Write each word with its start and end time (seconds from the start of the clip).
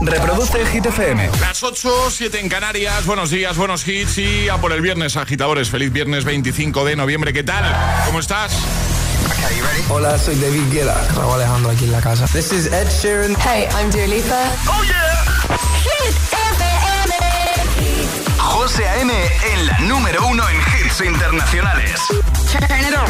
Reproduce 0.00 0.66
Hit 0.66 0.86
FM. 0.86 1.30
Las 1.40 1.62
8, 1.62 2.10
7 2.10 2.40
en 2.40 2.48
Canarias. 2.48 3.04
Buenos 3.06 3.30
días, 3.30 3.56
buenos 3.56 3.86
hits 3.86 4.18
y 4.18 4.48
a 4.48 4.58
por 4.58 4.72
el 4.72 4.80
viernes, 4.80 5.16
agitadores. 5.16 5.70
Feliz 5.70 5.92
viernes 5.92 6.24
25 6.24 6.84
de 6.84 6.96
noviembre. 6.96 7.32
¿Qué 7.32 7.42
tal? 7.42 7.64
¿Cómo 8.06 8.20
estás? 8.20 8.52
Hola, 9.88 10.18
soy 10.18 10.36
David 10.36 10.70
Guetta. 10.70 11.08
Raúl 11.16 11.34
Alejandro 11.34 11.70
aquí 11.70 11.84
en 11.84 11.92
la 11.92 12.00
casa. 12.00 12.26
This 12.28 12.52
is 12.52 12.66
Ed 12.66 12.88
Sheeran. 12.88 13.36
Hey, 13.36 13.68
I'm 13.74 13.90
Dua 13.90 14.06
Lipa. 14.06 14.44
¡Oh, 14.68 14.82
yeah! 14.84 15.24
Hit 15.82 16.14
FM. 16.32 17.14
José 18.38 18.88
A.M. 18.88 19.12
en 19.52 19.66
la 19.66 19.78
número 19.80 20.26
uno 20.26 20.44
en 20.48 20.56
hits 20.56 21.00
internacionales. 21.00 22.00
Turn 22.50 22.64
it 22.64 22.94
on. 22.96 23.06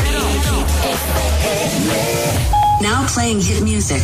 Now 2.83 3.07
playing 3.07 3.41
hit 3.41 3.63
music. 3.63 4.03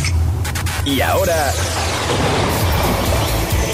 Y 0.89 1.01
ahora... 1.01 1.53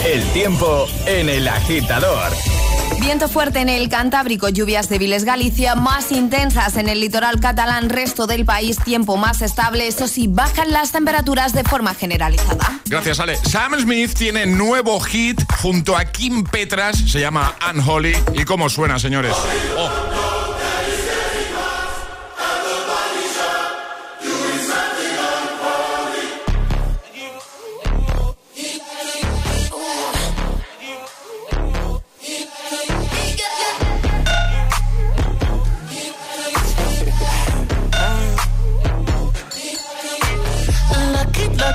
El 0.06 0.24
tiempo 0.34 0.86
en 1.06 1.30
el 1.30 1.48
agitador. 1.48 2.34
Viento 3.00 3.30
fuerte 3.30 3.60
en 3.60 3.70
el 3.70 3.88
Cantábrico, 3.88 4.50
lluvias 4.50 4.90
débiles 4.90 5.24
Galicia, 5.24 5.76
más 5.76 6.12
intensas 6.12 6.76
en 6.76 6.90
el 6.90 7.00
litoral 7.00 7.40
catalán, 7.40 7.90
resto 7.90 8.28
del 8.28 8.46
país, 8.46 8.78
tiempo 8.84 9.16
más 9.16 9.42
estable, 9.42 9.88
eso 9.88 10.08
sí, 10.08 10.28
bajan 10.28 10.72
las 10.72 10.92
temperaturas 10.92 11.54
de 11.54 11.64
forma 11.64 11.96
generalizada. 11.96 12.82
Gracias, 12.86 13.20
Ale. 13.20 13.38
Sam 13.38 13.80
Smith 13.80 14.14
tiene 14.14 14.46
nuevo 14.46 15.00
hit 15.00 15.42
junto 15.62 15.98
a 15.98 16.06
Kim 16.06 16.44
Petras, 16.44 16.98
se 16.98 17.22
llama 17.22 17.56
Unholy. 17.74 18.16
¿Y 18.34 18.44
cómo 18.44 18.70
suena, 18.70 19.00
señores? 19.00 19.34
Oh. 19.78 20.45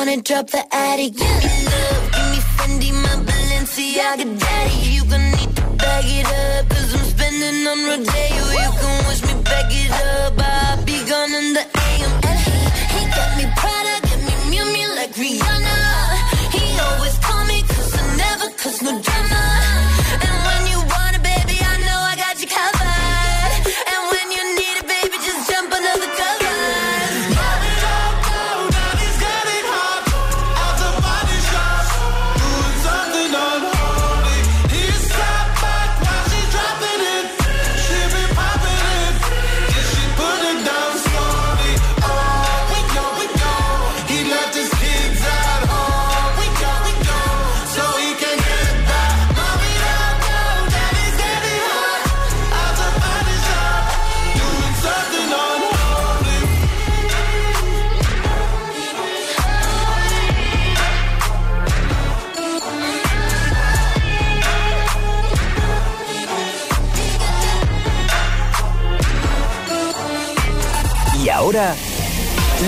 Wanna 0.00 0.16
drop 0.22 0.46
the 0.46 0.64
attic, 0.74 1.12
give 1.14 1.36
me 1.44 1.64
love, 1.72 2.04
give 2.14 2.28
me 2.32 2.40
Fendi, 2.56 2.90
my 3.02 3.14
Balenciaga, 3.26 4.26
daddy. 4.40 4.76
You 4.94 5.04
gonna 5.04 5.36
need 5.36 5.54
to 5.56 5.62
bag 5.76 6.04
it 6.06 6.26
up, 6.26 6.68
cause 6.70 6.94
I'm 6.94 7.04
spending 7.12 7.66
on 7.66 7.78
Rodeo. 7.84 8.39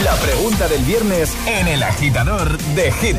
La 0.04 0.14
pregunta 0.16 0.66
del 0.68 0.82
viernes 0.84 1.32
en 1.46 1.68
el 1.68 1.82
agitador 1.82 2.58
de 2.74 2.90
Hit. 2.92 3.16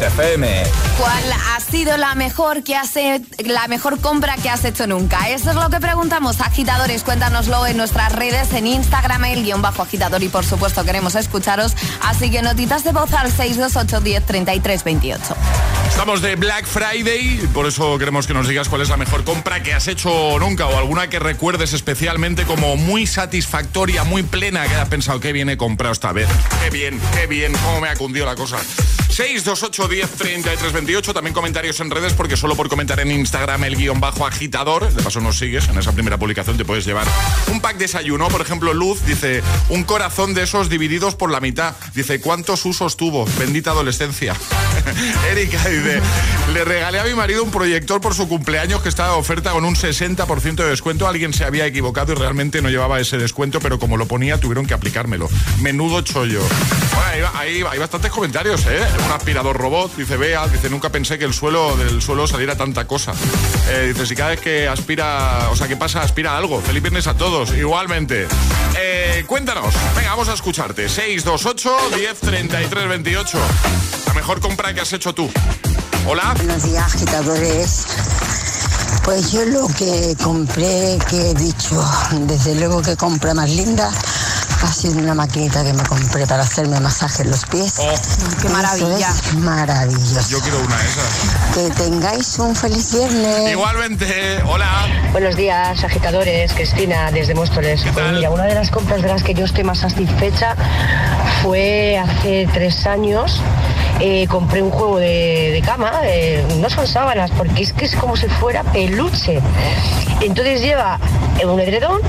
¿Cuál 0.99 1.23
ha 1.55 1.59
sido 1.59 1.95
la 1.97 2.13
mejor 2.16 2.63
que 2.63 2.75
has 2.75 2.95
he- 2.97 3.21
la 3.45 3.67
mejor 3.67 3.99
compra 4.01 4.35
que 4.35 4.49
has 4.49 4.66
hecho 4.66 4.85
nunca? 4.88 5.29
Eso 5.29 5.51
es 5.51 5.55
lo 5.55 5.69
que 5.69 5.79
preguntamos, 5.79 6.41
agitadores. 6.41 7.03
Cuéntanoslo 7.03 7.66
en 7.67 7.77
nuestras 7.77 8.11
redes, 8.13 8.51
en 8.53 8.67
Instagram, 8.67 9.23
el 9.25 9.43
guion 9.43 9.61
bajo 9.61 9.81
agitador 9.83 10.23
y 10.23 10.27
por 10.29 10.45
supuesto 10.45 10.83
queremos 10.83 11.16
escucharos. 11.16 11.73
Así 12.01 12.29
que 12.29 12.41
notitas 12.41 12.83
de 12.83 12.91
voz 12.91 13.13
al 13.13 13.31
628 13.31 14.01
10 14.01 14.25
33 14.25 14.83
28. 14.83 15.35
Estamos 15.93 16.23
de 16.23 16.35
Black 16.35 16.65
Friday, 16.65 17.47
por 17.53 17.67
eso 17.67 17.99
queremos 17.99 18.25
que 18.25 18.33
nos 18.33 18.47
digas 18.47 18.67
cuál 18.67 18.81
es 18.81 18.89
la 18.89 18.97
mejor 18.97 19.23
compra 19.23 19.61
que 19.61 19.73
has 19.73 19.87
hecho 19.87 20.37
nunca 20.39 20.65
o 20.65 20.75
alguna 20.75 21.07
que 21.07 21.19
recuerdes 21.19 21.71
especialmente 21.71 22.45
como 22.45 22.75
muy 22.75 23.05
satisfactoria, 23.05 24.03
muy 24.03 24.23
plena, 24.23 24.67
que 24.67 24.73
hayas 24.73 24.89
pensado 24.89 25.19
que 25.19 25.31
bien 25.31 25.49
he 25.49 25.55
comprado 25.55 25.93
esta 25.93 26.11
vez. 26.11 26.27
Qué 26.63 26.71
bien, 26.71 26.99
qué 27.13 27.27
bien, 27.27 27.53
cómo 27.53 27.79
me 27.79 27.89
ha 27.89 27.95
cundido 27.95 28.25
la 28.25 28.35
cosa. 28.35 28.57
628 29.13 29.87
10 29.87 30.09
33 30.09 30.73
28, 30.73 31.13
también 31.13 31.35
comentarios 31.35 31.79
en 31.79 31.91
redes 31.91 32.13
porque 32.13 32.35
solo 32.35 32.55
por 32.55 32.67
comentar 32.67 32.99
en 32.99 33.11
Instagram 33.11 33.63
el 33.63 33.75
guion 33.75 33.99
bajo 33.99 34.25
agitador, 34.25 34.91
de 34.91 35.03
paso 35.03 35.21
nos 35.21 35.37
sigues, 35.37 35.69
en 35.69 35.77
esa 35.77 35.91
primera 35.91 36.17
publicación 36.17 36.57
te 36.57 36.65
puedes 36.65 36.83
llevar 36.83 37.05
un 37.51 37.61
pack 37.61 37.77
desayuno, 37.77 38.27
por 38.29 38.41
ejemplo 38.41 38.73
Luz 38.73 39.05
dice 39.05 39.43
un 39.69 39.83
corazón 39.83 40.33
de 40.33 40.41
esos 40.41 40.67
divididos 40.67 41.13
por 41.13 41.29
la 41.29 41.39
mitad, 41.39 41.75
dice 41.93 42.19
¿cuántos 42.19 42.65
usos 42.65 42.97
tuvo? 42.97 43.27
Bendita 43.37 43.69
adolescencia. 43.69 44.35
Erika 45.31 45.69
le 46.53 46.66
regalé 46.66 46.99
a 46.99 47.03
mi 47.03 47.13
marido 47.13 47.43
un 47.43 47.52
proyector 47.52 47.99
por 47.99 48.13
su 48.13 48.28
cumpleaños 48.28 48.81
que 48.81 48.90
estaba 48.90 49.13
de 49.13 49.19
oferta 49.19 49.52
con 49.52 49.66
un 49.66 49.75
60% 49.75 50.55
de 50.55 50.69
descuento. 50.69 51.08
Alguien 51.08 51.34
se 51.34 51.46
había 51.46 51.66
equivocado 51.66 52.13
y 52.13 52.16
realmente 52.16 52.61
no 52.61 52.69
llevaba 52.69 52.99
ese 52.99 53.17
descuento, 53.17 53.59
pero 53.59 53.79
como 53.79 53.97
lo 53.97 54.05
ponía 54.05 54.40
tuvieron 54.40 54.66
que 54.66 54.73
aplicármelo. 54.73 55.29
Menudo 55.61 56.02
chollo. 56.02 56.41
Bueno, 56.96 57.29
hay 57.35 57.61
bastantes 57.79 58.11
comentarios, 58.11 58.66
¿eh? 58.66 58.79
Un 59.05 59.11
aspirador 59.11 59.58
robot, 59.58 59.96
dice 59.96 60.17
Bea, 60.17 60.47
dice, 60.47 60.69
nunca 60.69 60.90
pensé 60.90 61.17
que 61.17 61.25
el 61.25 61.34
suelo 61.34 61.75
del 61.78 62.02
suelo 62.02 62.28
saliera 62.28 62.55
tanta 62.55 62.85
cosa. 62.85 63.13
Eh, 63.69 63.91
dice, 63.93 64.05
si 64.05 64.16
cada 64.16 64.31
vez 64.31 64.40
que 64.40 64.67
aspira, 64.67 65.49
o 65.52 65.55
sea, 65.55 65.67
que 65.67 65.78
pasa, 65.78 66.02
aspira 66.02 66.37
algo. 66.37 66.61
Feliz 66.61 66.81
viernes 66.81 67.08
a 67.08 67.16
todos, 67.16 67.53
igualmente. 67.53 68.28
Eh, 68.78 69.23
cuéntanos, 69.28 69.73
venga, 69.96 70.11
vamos 70.11 70.29
a 70.29 70.34
escucharte. 70.34 70.90
628 70.90 71.97
10 71.97 72.19
33 72.19 72.87
28. 72.87 73.40
La 74.13 74.19
mejor 74.19 74.39
compra 74.41 74.73
que 74.73 74.81
has 74.81 74.93
hecho 74.93 75.13
tú. 75.13 75.29
Hola. 76.07 76.33
Buenos 76.37 76.63
días, 76.63 76.83
agitadores. 76.93 77.85
Pues 79.03 79.31
yo 79.31 79.43
lo 79.45 79.67
que 79.67 80.15
compré, 80.23 80.97
que 81.09 81.31
he 81.31 81.33
dicho, 81.33 81.83
desde 82.21 82.55
luego 82.55 82.81
que 82.81 82.95
compra 82.95 83.33
más 83.33 83.49
linda, 83.49 83.89
ha 84.61 84.71
sido 84.71 84.99
una 84.99 85.13
maquinita 85.13 85.63
que 85.63 85.73
me 85.73 85.83
compré 85.83 86.25
para 86.27 86.43
hacerme 86.43 86.79
masaje 86.79 87.23
en 87.23 87.31
los 87.31 87.43
pies. 87.45 87.73
Oh, 87.79 87.89
Qué 88.39 88.47
Eso 88.47 88.49
maravilla. 88.49 89.09
es 89.09 89.33
maravilloso. 89.33 90.29
yo 90.29 90.39
quiero 90.39 90.59
una 90.61 90.77
de 90.77 90.85
esas. 90.87 91.53
Que 91.55 91.83
tengáis 91.83 92.39
un 92.39 92.55
feliz 92.55 92.93
viernes. 92.93 93.51
Igualmente, 93.51 94.41
hola. 94.45 94.87
Buenos 95.11 95.35
días, 95.35 95.83
agitadores. 95.83 96.53
Cristina, 96.53 97.11
desde 97.11 97.33
Móstoles. 97.33 97.81
¿Qué 97.83 97.91
Pues 97.91 98.11
mira, 98.13 98.29
una 98.29 98.43
de 98.45 98.55
las 98.55 98.69
compras 98.69 99.01
de 99.01 99.07
las 99.09 99.23
que 99.23 99.33
yo 99.33 99.43
estoy 99.43 99.63
más 99.65 99.79
satisfecha 99.79 100.55
fue 101.41 101.97
hace 101.97 102.47
tres 102.53 102.85
años. 102.85 103.41
Eh, 103.99 104.28
compré 104.28 104.61
un 104.61 104.72
juego 104.72 104.97
de, 104.97 105.51
de 105.51 105.61
cama, 105.61 105.91
no 106.59 106.69
son 106.69 106.87
sábanas, 106.87 107.31
porque 107.31 107.63
es 107.63 107.73
que 107.73 107.85
es 107.85 107.95
como 107.95 108.16
si 108.16 108.28
fuera 108.28 108.63
peluche. 108.63 109.40
Entonces 110.22 110.61
lleva 110.61 110.99
un 111.45 111.59
edredón, 111.59 112.01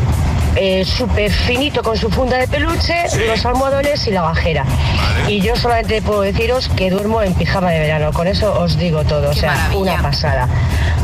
eh, 0.56 0.84
súper 0.84 1.30
finito 1.32 1.82
con 1.82 1.96
su 1.96 2.10
funda 2.10 2.36
de 2.38 2.46
peluche, 2.48 2.94
Sí. 3.08 3.20
los 3.26 3.44
almohadones 3.44 4.06
y 4.06 4.10
la 4.10 4.22
bajera. 4.22 4.64
Vale. 4.64 5.32
Y 5.32 5.40
yo 5.40 5.56
solamente 5.56 6.00
puedo 6.02 6.22
deciros 6.22 6.68
que 6.76 6.90
duermo 6.90 7.22
en 7.22 7.34
pijama 7.34 7.70
de 7.70 7.80
verano, 7.80 8.12
con 8.12 8.26
eso 8.28 8.52
os 8.60 8.76
digo 8.78 9.04
todo, 9.04 9.30
o 9.30 9.34
sea, 9.34 9.54
maravilla. 9.54 9.78
una 9.80 10.02
pasada. 10.02 10.48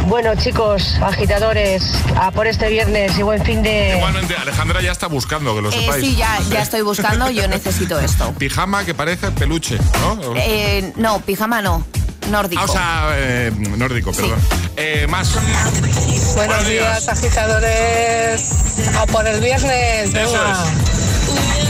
Bueno 0.07 0.35
chicos, 0.35 0.97
agitadores, 1.03 1.95
a 2.17 2.31
por 2.31 2.47
este 2.47 2.69
viernes 2.69 3.19
y 3.19 3.23
buen 3.23 3.45
fin 3.45 3.63
de... 3.63 3.95
Igualmente, 3.97 4.35
Alejandra 4.37 4.81
ya 4.81 4.93
está 4.93 5.07
buscando, 5.09 5.55
que 5.55 5.63
lo 5.63 5.69
Eh, 5.71 5.73
sepáis. 5.81 6.05
sí, 6.05 6.17
ya, 6.17 6.39
ya 6.51 6.63
estoy 6.63 6.83
buscando, 6.83 7.31
yo 7.31 7.47
necesito 7.49 7.99
esto. 8.01 8.33
Pijama 8.39 8.85
que 8.85 8.95
parece 8.95 9.31
peluche, 9.33 9.79
¿no? 10.01 10.35
Eh, 10.37 10.93
no, 10.97 11.21
pijama 11.21 11.61
no, 11.61 11.85
nórdico. 12.31 12.63
Ah, 12.63 12.65
o 12.65 12.69
sea, 12.69 13.09
eh, 13.15 13.53
nórdico, 13.77 14.13
perdón. 14.13 14.39
Eh, 14.83 15.07
más. 15.09 15.35
Buenos 16.35 16.67
días, 16.67 17.07
agitadores. 17.09 18.43
A 18.99 19.05
por 19.07 19.27
el 19.27 19.39
viernes, 19.41 20.09
Eso 20.15 20.33
venga. 20.33 20.65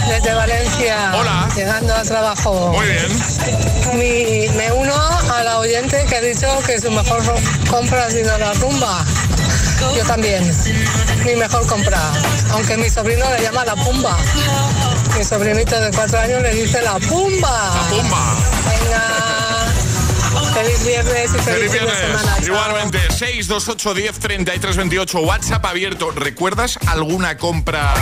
Desde 0.08 0.32
Valencia. 0.34 1.12
Hola. 1.14 1.48
Llegando 1.56 1.92
al 1.94 2.06
trabajo. 2.06 2.68
Muy 2.72 2.86
bien. 2.86 3.08
Mi- 3.94 4.48
me 4.56 4.70
uno 4.72 4.94
a 4.94 5.42
la 5.42 5.58
oyente 5.58 6.04
que 6.08 6.16
ha 6.16 6.20
dicho 6.20 6.46
que 6.64 6.78
su 6.80 6.90
mejor 6.92 7.20
compra 7.68 8.06
ha 8.06 8.10
sido 8.10 8.36
la 8.38 8.52
rumba. 8.54 9.04
Yo 9.96 10.04
también. 10.04 10.48
Mi 11.24 11.34
mejor 11.34 11.66
compra. 11.66 12.00
Aunque 12.52 12.76
mi 12.76 12.88
sobrino 12.88 13.24
le 13.36 13.42
llama 13.42 13.64
la 13.64 13.74
pumba. 13.74 14.16
Mi 15.18 15.24
sobrinito 15.24 15.80
de 15.80 15.90
cuatro 15.90 16.20
años 16.20 16.42
le 16.42 16.54
dice 16.54 16.80
la 16.82 16.92
pumba. 17.00 17.72
Pumba. 17.90 18.36
Venga. 18.68 19.49
Feliz 20.54 20.84
viernes 20.84 21.24
y 21.34 21.38
feliz, 21.38 21.44
Feliz 21.44 21.72
fin 21.72 21.80
de 21.80 21.86
viernes. 21.92 22.20
semana. 22.20 22.36
Igualmente, 22.46 22.98
628 23.12 23.94
10 23.94 24.18
33 24.18 24.76
28. 24.76 25.18
WhatsApp 25.20 25.64
abierto. 25.64 26.10
¿Recuerdas 26.10 26.78
alguna 26.86 27.36
compra 27.36 27.94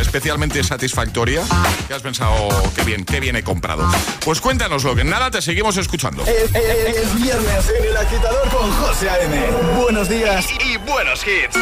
especialmente 0.00 0.62
satisfactoria? 0.64 1.42
Que 1.88 1.94
has 1.94 2.02
pensado, 2.02 2.48
qué 2.74 2.82
bien, 2.82 3.04
qué 3.04 3.20
bien 3.20 3.36
he 3.36 3.44
comprado. 3.44 3.88
Pues 4.24 4.40
cuéntanoslo, 4.40 4.94
que 4.94 5.04
nada, 5.04 5.30
te 5.30 5.40
seguimos 5.40 5.76
escuchando. 5.76 6.24
Es, 6.26 6.54
es- 6.54 6.96
es 6.96 7.14
viernes 7.22 7.64
en 7.78 7.84
el 7.84 7.96
agitador 7.96 8.48
con 8.50 8.70
José 8.72 9.08
A.M. 9.10 9.40
Buenos 9.80 10.08
días 10.08 10.46
y 10.64 10.76
buenos 10.78 11.20
hits. 11.26 11.56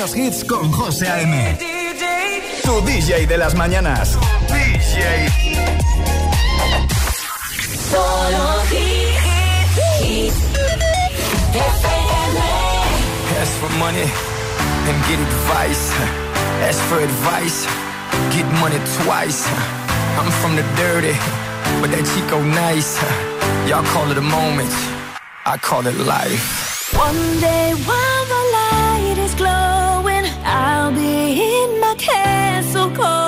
Buenos 0.00 0.16
hits 0.16 0.44
con 0.44 0.72
José 0.72 1.08
A.M. 1.08 1.58
Tu 2.62 2.80
DJ 2.86 3.26
de 3.26 3.36
las 3.36 3.54
mañanas. 3.54 4.16
DJ. 4.48 5.28
Solo 7.90 8.60
Ask 13.40 13.52
for 13.60 13.70
money 13.78 14.06
and 14.88 15.04
get 15.06 15.18
advice. 15.18 15.92
Ask 16.66 16.80
for 16.84 17.00
advice, 17.00 17.66
get 18.32 18.46
money 18.60 18.78
twice. 19.04 19.46
I'm 20.18 20.30
from 20.40 20.56
the 20.56 20.64
dirty, 20.76 21.14
but 21.80 21.90
that 21.90 22.06
Chico 22.14 22.42
nice. 22.42 22.98
Y'all 23.68 23.84
call 23.92 24.10
it 24.10 24.16
a 24.16 24.22
moment, 24.22 24.72
I 25.44 25.58
call 25.58 25.86
it 25.86 25.96
life. 25.98 26.94
One 26.96 27.40
day 27.40 27.72
while 27.86 28.39
so 32.72 32.88
cold. 32.94 33.19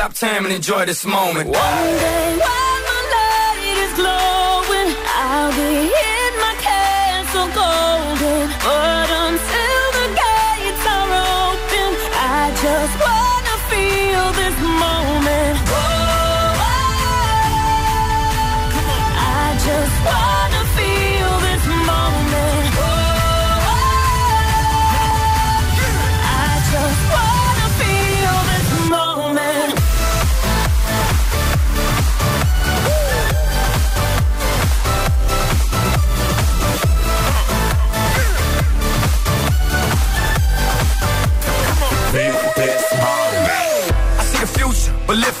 Stop 0.00 0.14
time 0.14 0.46
and 0.46 0.54
enjoy 0.54 0.86
this 0.86 1.04
moment. 1.04 1.46
One 1.50 1.52
day 1.52 2.38
while 2.44 2.82
the 2.88 3.00
light 3.12 3.76
is 3.84 3.92
glowing, 4.00 4.90
I'll 5.28 5.52
be 5.52 5.92
in 5.92 6.32
my 6.40 6.54
castle 6.64 7.48
golden. 7.52 8.48
But 8.64 9.19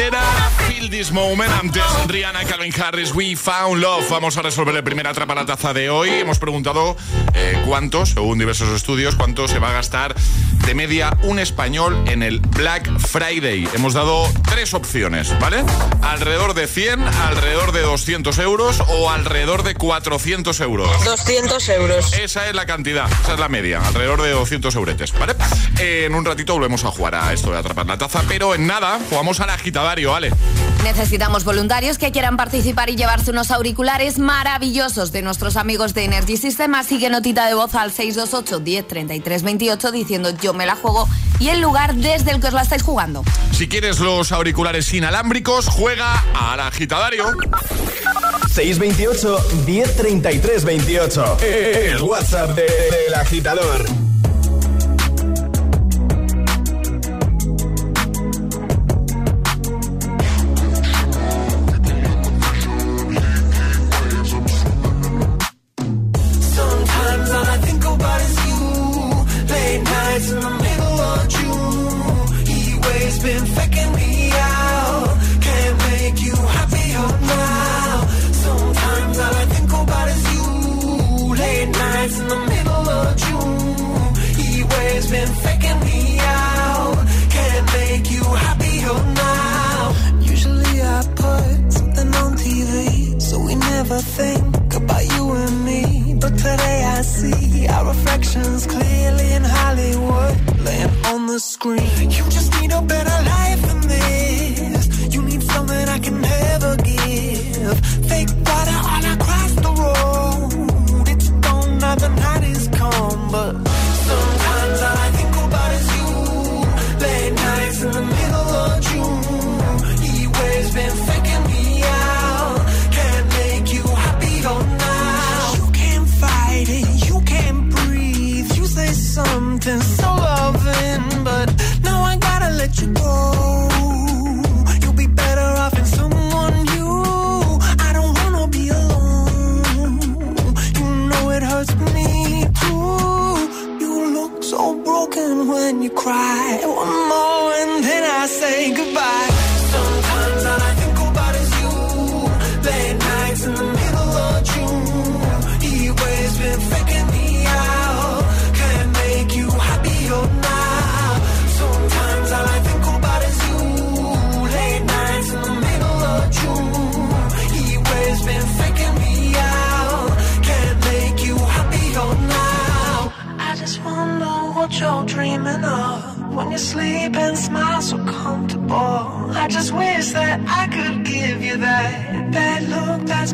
glitter. 0.00 0.29
This 1.00 1.12
Moment, 1.12 1.50
antes 1.50 1.82
Rihanna, 2.08 2.44
Calvin 2.44 2.74
Harris, 2.78 3.14
We 3.14 3.34
Found 3.34 3.80
Love. 3.80 4.06
Vamos 4.10 4.36
a 4.36 4.42
resolver 4.42 4.76
el 4.76 4.84
primer 4.84 5.06
atrapa 5.06 5.34
la 5.34 5.46
taza 5.46 5.72
de 5.72 5.88
hoy. 5.88 6.10
Hemos 6.10 6.38
preguntado 6.38 6.94
eh, 7.32 7.62
cuánto, 7.64 8.04
según 8.04 8.38
diversos 8.38 8.68
estudios, 8.68 9.16
cuánto 9.16 9.48
se 9.48 9.58
va 9.58 9.70
a 9.70 9.72
gastar 9.72 10.14
de 10.66 10.74
media 10.74 11.16
un 11.22 11.38
español 11.38 12.04
en 12.06 12.22
el 12.22 12.40
Black 12.40 12.98
Friday. 12.98 13.66
Hemos 13.74 13.94
dado 13.94 14.30
tres 14.46 14.74
opciones, 14.74 15.38
¿vale? 15.40 15.64
Alrededor 16.02 16.52
de 16.52 16.66
100, 16.66 17.00
alrededor 17.02 17.72
de 17.72 17.80
200 17.80 18.38
euros 18.38 18.82
o 18.86 19.08
alrededor 19.08 19.62
de 19.62 19.76
400 19.76 20.60
euros. 20.60 21.04
200 21.06 21.68
euros. 21.70 22.12
Esa 22.12 22.46
es 22.46 22.54
la 22.54 22.66
cantidad, 22.66 23.10
esa 23.22 23.32
es 23.32 23.40
la 23.40 23.48
media, 23.48 23.80
alrededor 23.80 24.20
de 24.20 24.32
200 24.32 24.74
euretes, 24.74 25.18
¿vale? 25.18 25.34
Eh, 25.78 26.04
en 26.04 26.14
un 26.14 26.26
ratito 26.26 26.52
volvemos 26.52 26.84
a 26.84 26.90
jugar 26.90 27.14
a 27.14 27.32
esto 27.32 27.50
de 27.50 27.56
atrapar 27.56 27.86
la 27.86 27.96
taza, 27.96 28.22
pero 28.28 28.54
en 28.54 28.66
nada, 28.66 29.00
jugamos 29.08 29.40
al 29.40 29.48
agitadario, 29.48 30.10
¿vale? 30.10 30.30
Necesitamos 30.82 31.44
voluntarios 31.44 31.98
que 31.98 32.10
quieran 32.10 32.36
participar 32.36 32.88
y 32.90 32.96
llevarse 32.96 33.30
unos 33.30 33.50
auriculares 33.50 34.18
maravillosos 34.18 35.12
de 35.12 35.22
nuestros 35.22 35.56
amigos 35.56 35.94
de 35.94 36.04
Energy 36.04 36.36
System. 36.36 36.74
Así 36.74 36.98
que 36.98 37.10
notita 37.10 37.46
de 37.46 37.54
voz 37.54 37.74
al 37.74 37.92
628 37.92 38.60
10 38.60 38.88
33 38.88 39.42
28 39.42 39.92
diciendo 39.92 40.30
yo 40.40 40.52
me 40.54 40.66
la 40.66 40.76
juego 40.76 41.06
y 41.38 41.48
el 41.50 41.60
lugar 41.60 41.94
desde 41.94 42.32
el 42.32 42.40
que 42.40 42.48
os 42.48 42.54
la 42.54 42.62
estáis 42.62 42.82
jugando. 42.82 43.22
Si 43.52 43.68
quieres 43.68 43.98
los 44.00 44.32
auriculares 44.32 44.92
inalámbricos, 44.92 45.68
juega 45.68 46.24
al 46.34 46.60
agitadario. 46.60 47.24
628 48.52 49.38
1033 49.66 50.64
28. 50.64 51.36
El 51.42 52.02
WhatsApp 52.02 52.50
de- 52.56 52.62
del 53.06 53.14
agitador. 53.14 53.84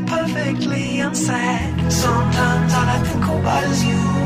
perfectly 0.07 1.01
unsaid. 1.01 1.93
Sometimes 1.93 2.73
all 2.75 2.89
I 2.89 2.99
think 3.05 3.25
about 3.25 3.65
is 3.65 3.85
you. 3.85 4.26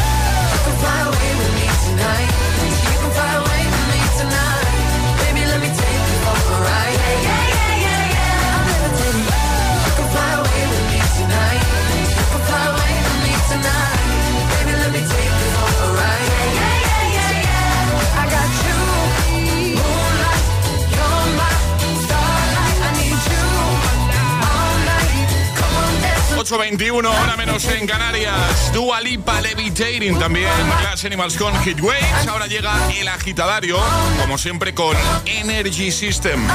8.21, 26.51 27.07
hora 27.07 27.37
menos 27.37 27.63
en 27.69 27.87
Canarias. 27.87 28.73
Dua 28.73 28.99
Lipa 28.99 29.39
Levitating 29.39 30.19
también. 30.19 30.49
Glass 30.81 31.05
Animals 31.05 31.37
con 31.37 31.57
Hit 31.63 31.79
Waves. 31.79 32.27
Ahora 32.27 32.47
llega 32.47 32.73
el 32.91 33.07
agitadario, 33.07 33.77
como 34.19 34.37
siempre, 34.37 34.73
con 34.73 34.97
Energy 35.25 35.91
System. 35.91 36.45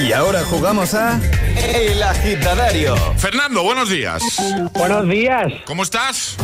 Y 0.00 0.12
ahora 0.12 0.42
jugamos 0.44 0.92
a 0.94 1.20
El 1.56 2.02
Agitadario. 2.02 2.96
Fernando, 3.16 3.62
buenos 3.62 3.88
días. 3.88 4.20
Buenos 4.72 5.08
días. 5.08 5.52
¿Cómo 5.64 5.84
estás? 5.84 6.36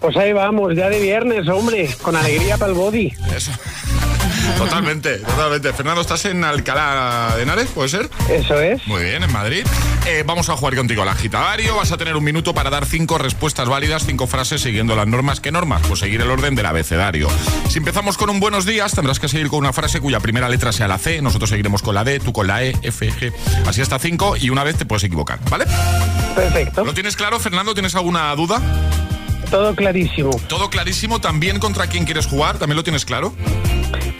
Pues 0.00 0.14
ahí 0.18 0.34
vamos, 0.34 0.76
ya 0.76 0.90
de 0.90 1.00
viernes, 1.00 1.48
hombre, 1.48 1.88
con 2.02 2.14
alegría 2.14 2.58
para 2.58 2.72
el 2.72 2.76
body. 2.76 3.14
Eso. 3.34 3.52
Totalmente, 4.58 5.18
totalmente. 5.18 5.72
Fernando, 5.72 6.00
¿estás 6.00 6.24
en 6.24 6.44
Alcalá 6.44 7.34
de 7.36 7.42
Henares? 7.42 7.68
¿Puede 7.68 7.88
ser? 7.88 8.08
Eso 8.28 8.60
es. 8.60 8.86
Muy 8.86 9.02
bien, 9.02 9.22
en 9.22 9.32
Madrid. 9.32 9.66
Eh, 10.06 10.22
vamos 10.26 10.48
a 10.48 10.56
jugar 10.56 10.76
contigo 10.76 11.02
al 11.02 11.08
agitadario. 11.08 11.76
Vas 11.76 11.92
a 11.92 11.96
tener 11.96 12.16
un 12.16 12.24
minuto 12.24 12.54
para 12.54 12.70
dar 12.70 12.86
cinco 12.86 13.18
respuestas 13.18 13.68
válidas, 13.68 14.04
cinco 14.06 14.26
frases 14.26 14.60
siguiendo 14.60 14.96
las 14.96 15.06
normas. 15.06 15.40
¿Qué 15.40 15.52
normas? 15.52 15.82
Pues 15.86 16.00
seguir 16.00 16.20
el 16.20 16.30
orden 16.30 16.54
del 16.54 16.66
abecedario. 16.66 17.28
Si 17.68 17.78
empezamos 17.78 18.16
con 18.16 18.30
un 18.30 18.40
buenos 18.40 18.64
días, 18.64 18.92
tendrás 18.92 19.20
que 19.20 19.28
seguir 19.28 19.48
con 19.48 19.60
una 19.60 19.72
frase 19.72 20.00
cuya 20.00 20.20
primera 20.20 20.48
letra 20.48 20.72
sea 20.72 20.88
la 20.88 20.98
C. 20.98 21.22
Nosotros 21.22 21.50
seguiremos 21.50 21.82
con 21.82 21.94
la 21.94 22.04
D, 22.04 22.20
tú 22.20 22.32
con 22.32 22.46
la 22.46 22.64
E, 22.64 22.76
F, 22.82 23.10
G. 23.12 23.32
Así 23.66 23.80
hasta 23.80 23.98
cinco 23.98 24.36
y 24.36 24.50
una 24.50 24.64
vez 24.64 24.76
te 24.76 24.86
puedes 24.86 25.04
equivocar, 25.04 25.38
¿vale? 25.50 25.66
Perfecto. 26.34 26.84
¿Lo 26.84 26.94
tienes 26.94 27.16
claro, 27.16 27.38
Fernando? 27.38 27.74
¿Tienes 27.74 27.94
alguna 27.94 28.34
duda? 28.34 28.60
Todo 29.50 29.74
clarísimo. 29.74 30.30
Todo 30.48 30.70
clarísimo. 30.70 31.20
¿También 31.20 31.58
contra 31.58 31.86
quién 31.86 32.04
quieres 32.04 32.26
jugar? 32.26 32.58
¿También 32.58 32.76
lo 32.76 32.84
tienes 32.84 33.04
claro? 33.04 33.34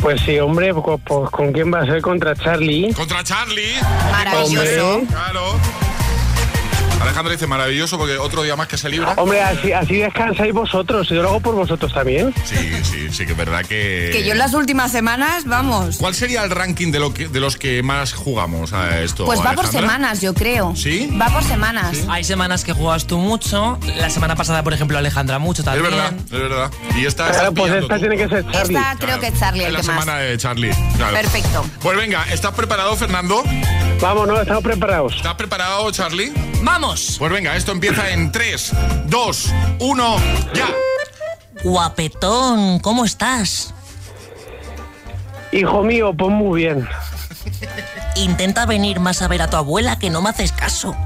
Pues 0.02 0.20
sí, 0.22 0.38
hombre, 0.40 0.74
pues, 0.74 1.00
pues, 1.04 1.30
¿con 1.30 1.52
quién 1.52 1.72
va 1.72 1.80
a 1.80 1.86
ser? 1.86 2.02
Contra 2.02 2.34
Charlie. 2.34 2.92
Contra 2.92 3.22
Charlie. 3.22 3.76
Maravilloso. 4.10 4.94
Hombre, 4.96 5.06
Claro. 5.08 5.42
Alejandro 7.02 7.32
dice 7.32 7.46
maravilloso 7.46 7.98
porque 7.98 8.16
otro 8.18 8.42
día 8.42 8.56
más 8.56 8.68
que 8.68 8.78
se 8.78 8.88
libra. 8.88 9.14
Hombre, 9.16 9.42
así, 9.42 9.72
así 9.72 9.96
descansáis 9.96 10.52
vosotros. 10.52 11.08
Yo 11.08 11.22
lo 11.22 11.28
hago 11.30 11.40
por 11.40 11.54
vosotros 11.54 11.92
también. 11.92 12.32
Sí, 12.44 12.56
sí, 12.84 13.08
sí 13.10 13.26
que 13.26 13.32
es 13.32 13.36
verdad 13.38 13.64
que... 13.64 14.10
Que 14.12 14.24
yo 14.24 14.32
en 14.32 14.38
las 14.38 14.54
últimas 14.54 14.92
semanas, 14.92 15.44
vamos. 15.44 15.96
¿Cuál 15.98 16.14
sería 16.14 16.42
el 16.44 16.50
ranking 16.50 16.92
de, 16.92 17.00
lo 17.00 17.12
que, 17.12 17.28
de 17.28 17.40
los 17.40 17.56
que 17.56 17.82
más 17.82 18.12
jugamos 18.12 18.72
a 18.72 19.00
esto? 19.00 19.24
Pues 19.26 19.40
va 19.40 19.52
por 19.52 19.64
Alejandra? 19.64 19.80
semanas, 19.80 20.20
yo 20.20 20.34
creo. 20.34 20.74
¿Sí? 20.76 21.08
Va 21.20 21.26
por 21.26 21.42
semanas. 21.44 21.98
Hay 22.08 22.24
semanas 22.24 22.64
que 22.64 22.72
juegas 22.72 23.06
tú 23.06 23.18
mucho. 23.18 23.78
La 23.96 24.10
semana 24.10 24.36
pasada, 24.36 24.62
por 24.62 24.72
ejemplo, 24.72 24.96
Alejandra 24.98 25.38
mucho 25.38 25.62
Es 25.62 25.66
también. 25.66 25.84
verdad, 25.90 26.12
es 26.24 26.30
verdad. 26.30 26.70
Y 26.96 27.06
esta 27.06 27.30
Claro, 27.30 27.52
pues 27.52 27.72
esta 27.72 27.94
tú. 27.94 28.00
tiene 28.00 28.16
que 28.16 28.28
ser 28.28 28.44
Charlie. 28.50 28.76
Esta 28.76 28.96
creo 28.98 29.20
que 29.20 29.26
es 29.28 29.38
Charlie 29.38 29.62
Es 29.62 29.66
el 29.68 29.72
la 29.74 29.80
que 29.80 29.86
más. 29.86 30.04
semana 30.04 30.18
de 30.20 30.38
Charlie. 30.38 30.70
claro. 30.96 31.16
Perfecto. 31.16 31.64
Pues 31.80 31.96
venga, 31.96 32.24
¿estás 32.32 32.52
preparado, 32.54 32.94
Fernando? 32.96 33.42
Vámonos, 34.02 34.40
estamos 34.40 34.64
preparados. 34.64 35.14
¿Estás 35.14 35.36
preparado, 35.36 35.88
Charlie? 35.92 36.32
¡Vamos! 36.64 37.14
Pues 37.20 37.30
venga, 37.30 37.54
esto 37.54 37.70
empieza 37.70 38.10
en 38.10 38.32
3, 38.32 38.72
2, 39.06 39.54
1, 39.78 40.16
ya. 40.54 40.66
Guapetón, 41.62 42.80
¿cómo 42.80 43.04
estás? 43.04 43.72
Hijo 45.52 45.84
mío, 45.84 46.12
pues 46.18 46.32
muy 46.32 46.62
bien. 46.62 46.88
Intenta 48.16 48.66
venir 48.66 48.98
más 48.98 49.22
a 49.22 49.28
ver 49.28 49.40
a 49.40 49.48
tu 49.48 49.56
abuela 49.56 49.96
que 50.00 50.10
no 50.10 50.20
me 50.20 50.30
haces 50.30 50.50
caso. 50.50 50.96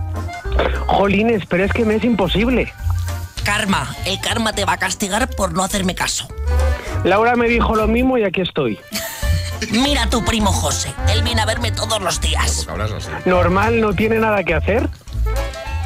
Jolines, 0.86 1.44
pero 1.50 1.64
es 1.64 1.72
que 1.74 1.84
me 1.84 1.96
es 1.96 2.04
imposible. 2.04 2.72
Karma, 3.44 3.94
el 4.06 4.18
karma 4.22 4.54
te 4.54 4.64
va 4.64 4.72
a 4.72 4.78
castigar 4.78 5.28
por 5.28 5.52
no 5.52 5.62
hacerme 5.62 5.94
caso. 5.94 6.28
Laura 7.04 7.36
me 7.36 7.46
dijo 7.46 7.76
lo 7.76 7.86
mismo 7.86 8.16
y 8.16 8.24
aquí 8.24 8.40
estoy. 8.40 8.80
Mira 9.70 10.04
a 10.04 10.10
tu 10.10 10.24
primo 10.24 10.52
José, 10.52 10.92
él 11.08 11.22
viene 11.22 11.40
a 11.42 11.46
verme 11.46 11.70
todos 11.72 12.00
los 12.00 12.20
días. 12.20 12.66
Normal, 13.24 13.80
no 13.80 13.92
tiene 13.94 14.18
nada 14.18 14.42
que 14.44 14.54
hacer. 14.54 14.88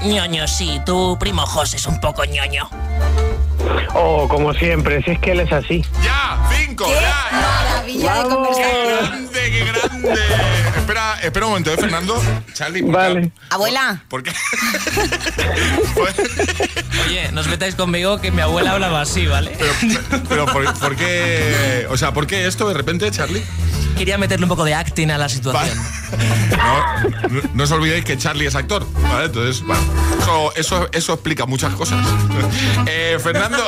ñoño, 0.03 0.47
sí, 0.49 0.81
tu 0.85 1.17
primo 1.19 1.47
José 1.47 1.77
es 1.77 1.87
un 1.87 2.01
poco 2.01 2.25
ñoño. 2.25 2.69
Oh, 3.95 4.27
como 4.29 4.53
siempre, 4.55 5.03
si 5.03 5.13
es 5.13 5.19
que 5.19 5.33
él 5.33 5.41
es 5.41 5.53
así. 5.53 5.85
¡Ya! 6.03 6.39
¡Cinco! 6.57 6.87
¡Ya! 6.89 7.29
Maravilla 7.33 8.15
de 8.15 8.19
Vamos. 8.23 8.35
conversación. 8.49 9.31
¡Qué 9.41 9.51
grande, 9.51 9.51
qué 9.51 9.65
grande! 9.65 10.21
espera, 10.77 11.21
espera 11.23 11.47
un 11.47 11.51
momento, 11.53 11.73
¿eh, 11.73 11.77
Fernando? 11.79 12.23
Charlie, 12.53 12.83
¿por 12.83 12.91
qué- 12.93 12.97
Vale. 12.97 13.33
Abuela, 13.51 14.03
¿Por 14.09 14.23
qué? 14.23 14.33
Oye, 17.07 17.31
no 17.33 17.41
os 17.41 17.47
metáis 17.49 17.75
conmigo 17.75 18.21
que 18.21 18.31
mi 18.31 18.41
abuela 18.43 18.73
hablaba 18.73 19.01
así, 19.01 19.27
¿vale? 19.27 19.57
pero, 19.59 19.73
pero 20.29 20.47
¿por, 20.47 20.73
por 20.79 20.97
qué? 20.97 21.87
O 21.91 21.97
sea, 21.97 22.13
¿por 22.13 22.27
qué 22.27 22.47
esto 22.47 22.69
de 22.69 22.75
repente, 22.75 23.11
Charlie? 23.11 23.43
Quería 23.97 24.17
meterle 24.19 24.45
un 24.45 24.49
poco 24.51 24.65
de 24.65 24.75
acting 24.75 25.11
a 25.11 25.19
la 25.19 25.29
situación. 25.29 25.77
No, 26.57 27.01
no, 27.29 27.41
no 27.53 27.65
os 27.65 27.71
olvidéis 27.71 28.05
que 28.05 28.17
Charlie 28.17 28.47
es 28.47 28.55
actor, 28.55 28.87
¿vale? 29.03 29.27
Entonces, 29.27 29.63
bueno, 29.63 29.83
eso, 30.23 30.53
eso, 30.57 30.89
eso 30.93 31.13
explica 31.15 31.47
muchas 31.47 31.75
cosas. 31.75 31.99
Eh, 32.87 33.19
Fernando. 33.23 33.59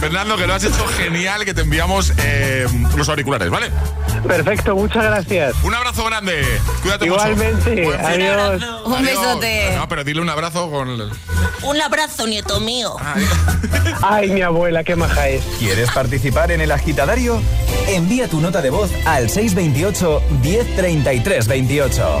Fernando, 0.00 0.36
que 0.36 0.46
lo 0.46 0.54
has 0.54 0.64
hecho 0.64 0.86
genial, 0.96 1.44
que 1.44 1.54
te 1.54 1.62
enviamos 1.62 2.12
eh, 2.18 2.57
los 2.96 3.08
auriculares, 3.08 3.50
¿vale? 3.50 3.70
Perfecto, 4.26 4.74
muchas 4.74 5.04
gracias. 5.04 5.54
Un 5.62 5.74
abrazo 5.74 6.04
grande. 6.04 6.42
Cuídate 6.82 7.06
Igualmente, 7.06 7.70
mucho. 7.84 7.96
Fin. 7.98 8.06
adiós. 8.06 8.62
un 8.84 8.94
Adiós. 8.94 9.10
besote. 9.10 9.72
No, 9.76 9.88
pero 9.88 10.04
dile 10.04 10.20
un 10.20 10.30
abrazo 10.30 10.70
con... 10.70 10.88
el- 10.88 11.10
Un 11.62 11.80
abrazo, 11.80 12.26
nieto 12.26 12.60
mío. 12.60 12.96
Ay, 14.02 14.30
mi 14.30 14.42
abuela, 14.42 14.82
qué 14.84 14.96
maja 14.96 15.28
es. 15.28 15.42
¿Quieres 15.58 15.90
participar 15.90 16.50
en 16.52 16.60
El 16.60 16.72
Agitadario? 16.72 17.40
Envía 17.88 18.28
tu 18.28 18.40
nota 18.40 18.60
de 18.62 18.70
voz 18.70 18.90
al 19.06 19.30
628 19.30 20.22
1033 20.42 21.48
28. 21.48 22.20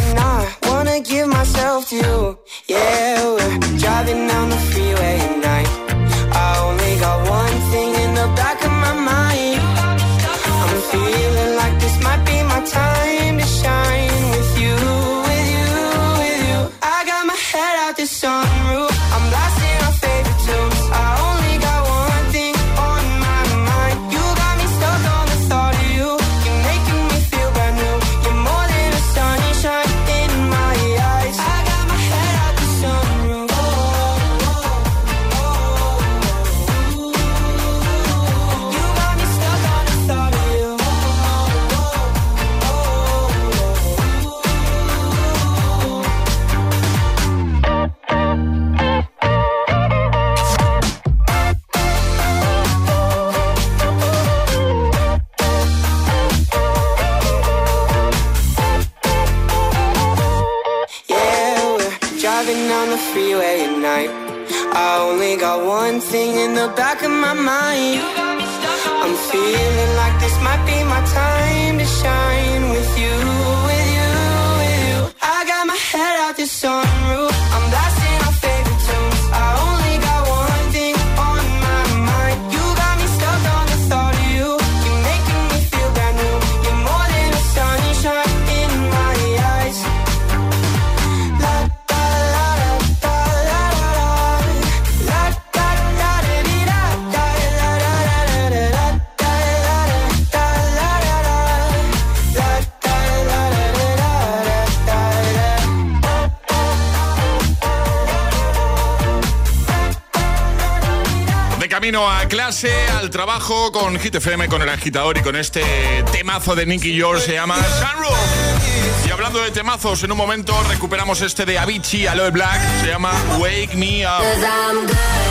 camino 112.01 112.09
a 112.09 112.27
clase, 112.27 112.71
al 112.97 113.09
trabajo, 113.09 113.71
con 113.71 113.99
Hit 113.99 114.15
FM, 114.15 114.47
con 114.47 114.61
el 114.61 114.69
agitador 114.69 115.17
y 115.17 115.21
con 115.21 115.35
este 115.35 115.63
temazo 116.11 116.55
de 116.55 116.65
Nicky 116.65 116.95
George 116.95 117.25
se 117.25 117.33
llama 117.33 117.55
Sunroof. 117.55 119.07
Y 119.07 119.11
hablando 119.11 119.39
de 119.39 119.51
temazos, 119.51 120.03
en 120.03 120.11
un 120.11 120.17
momento 120.17 120.53
recuperamos 120.69 121.21
este 121.21 121.45
de 121.45 121.59
Avicii, 121.59 122.07
Aloe 122.07 122.31
Black, 122.31 122.59
se 122.81 122.87
llama 122.87 123.11
Wake 123.39 123.75
Me 123.75 124.05
Up. 124.05 124.23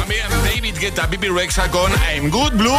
También 0.00 0.26
David 0.44 0.78
Guetta, 0.78 1.06
Bibi 1.06 1.28
Rexa 1.28 1.70
con 1.70 1.92
I'm 2.12 2.30
Good 2.30 2.52
Blue. 2.52 2.78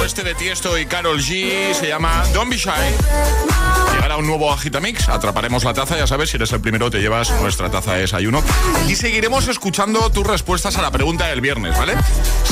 O 0.00 0.04
este 0.04 0.22
de 0.22 0.34
Tiesto 0.34 0.78
y 0.78 0.86
Carol 0.86 1.18
G 1.18 1.74
se 1.74 1.88
llama 1.88 2.24
Don't 2.32 2.50
Be 2.50 2.56
Shy. 2.56 3.91
Un 4.18 4.26
nuevo 4.26 4.52
Agitamix, 4.52 5.08
atraparemos 5.08 5.64
la 5.64 5.72
taza, 5.72 5.96
ya 5.96 6.06
sabes, 6.06 6.30
si 6.30 6.36
eres 6.36 6.52
el 6.52 6.60
primero 6.60 6.90
te 6.90 7.00
llevas 7.00 7.30
nuestra 7.40 7.70
taza 7.70 7.94
de 7.94 8.02
desayuno. 8.02 8.42
Y 8.88 8.94
seguiremos 8.94 9.48
escuchando 9.48 10.10
tus 10.10 10.26
respuestas 10.26 10.76
a 10.76 10.82
la 10.82 10.90
pregunta 10.90 11.26
del 11.26 11.40
viernes, 11.40 11.76
¿vale? 11.78 11.94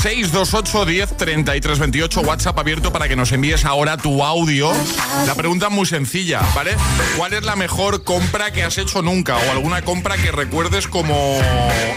628 0.01 0.85
10 0.85 1.17
33 1.17 1.79
28, 1.79 2.21
WhatsApp 2.21 2.57
abierto 2.57 2.91
para 2.91 3.07
que 3.07 3.15
nos 3.15 3.31
envíes 3.31 3.63
ahora 3.63 3.97
tu 3.97 4.23
audio. 4.23 4.71
La 5.27 5.35
pregunta 5.35 5.69
muy 5.69 5.85
sencilla, 5.85 6.41
¿vale? 6.55 6.75
¿Cuál 7.15 7.33
es 7.33 7.43
la 7.43 7.55
mejor 7.55 8.03
compra 8.03 8.51
que 8.51 8.63
has 8.63 8.77
hecho 8.77 9.01
nunca? 9.01 9.37
O 9.37 9.51
alguna 9.51 9.83
compra 9.83 10.17
que 10.17 10.31
recuerdes 10.31 10.87
como 10.87 11.39